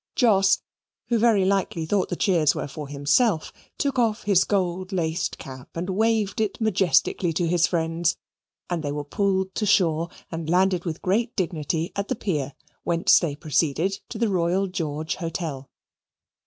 [0.15, 0.63] Jos,
[1.09, 5.69] who very likely thought the cheers were for himself, took off his gold laced cap
[5.77, 8.17] and waved it majestically to his friends,
[8.67, 13.19] and they were pulled to shore and landed with great dignity at the pier, whence
[13.19, 15.69] they proceeded to the Royal George Hotel.